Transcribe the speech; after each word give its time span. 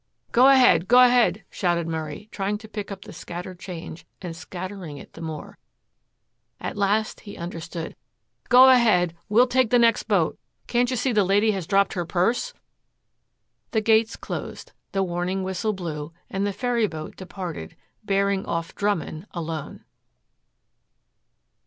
"Go 0.31 0.47
ahead, 0.49 0.87
go 0.87 0.99
ahead," 1.03 1.43
shouted 1.51 1.85
Murray, 1.87 2.27
trying 2.31 2.57
to 2.57 2.67
pick 2.67 2.91
up 2.91 3.03
the 3.03 3.13
scattered 3.13 3.59
change 3.59 4.03
and 4.19 4.35
scattering 4.35 4.97
it 4.97 5.13
the 5.13 5.21
more. 5.21 5.59
At 6.59 6.75
last 6.75 7.19
he 7.19 7.37
understood. 7.37 7.95
"Go 8.49 8.67
ahead. 8.69 9.15
We'll 9.29 9.45
take 9.45 9.69
the 9.69 9.77
next 9.77 10.07
boat. 10.07 10.39
Can't 10.65 10.89
you 10.89 10.97
see 10.97 11.11
the 11.11 11.23
lady 11.23 11.51
has 11.51 11.67
dropped 11.67 11.93
her 11.93 12.03
purse?" 12.03 12.51
The 13.69 13.81
gates 13.81 14.15
closed. 14.15 14.71
The 14.91 15.03
warning 15.03 15.43
whistle 15.43 15.71
blew, 15.73 16.13
and 16.31 16.47
the 16.47 16.51
ferryboat, 16.53 17.15
departed, 17.15 17.75
bearing 18.03 18.43
off 18.47 18.73
Drummond 18.73 19.27
alone. 19.35 19.83